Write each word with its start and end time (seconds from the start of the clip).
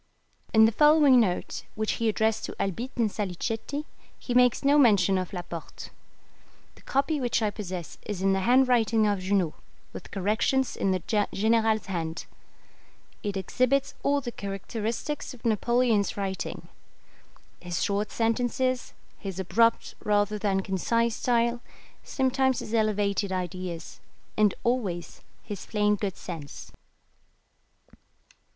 In 0.51 0.65
the 0.65 0.71
following 0.71 1.19
note, 1.19 1.61
which 1.75 1.91
he 2.01 2.09
addressed 2.09 2.45
to 2.45 2.55
Albitte 2.59 2.95
and 2.97 3.11
Salicetti, 3.11 3.85
he 4.17 4.33
makes 4.33 4.63
no 4.63 4.79
mention 4.79 5.15
of 5.19 5.31
Laporte. 5.31 5.91
The 6.73 6.81
copy 6.81 7.21
which 7.21 7.43
I 7.43 7.51
possess 7.51 7.99
is 8.07 8.19
in 8.19 8.33
the 8.33 8.39
handwriting 8.39 9.05
of 9.05 9.19
Junot, 9.19 9.53
with 9.93 10.09
corrections 10.09 10.75
in 10.75 10.89
the 10.89 11.03
General's 11.37 11.85
hand. 11.85 12.25
It 13.21 13.37
exhibits 13.37 13.93
all 14.01 14.21
the 14.21 14.31
characteristics 14.31 15.35
of 15.35 15.45
Napoleon's 15.45 16.17
writing: 16.17 16.67
his 17.59 17.83
short 17.83 18.09
sentences, 18.11 18.93
his 19.19 19.39
abrupt 19.39 19.93
rather 20.03 20.39
than 20.39 20.61
concise 20.61 21.15
style, 21.15 21.61
sometimes 22.03 22.57
his 22.57 22.73
elevated 22.73 23.31
ideas, 23.31 23.99
and 24.35 24.55
always 24.63 25.21
his 25.43 25.63
plain 25.67 25.95
good 25.95 26.17
sense. 26.17 26.71